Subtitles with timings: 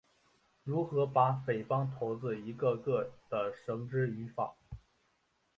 [0.63, 4.55] 如何把匪帮头子一个个地绳之于法？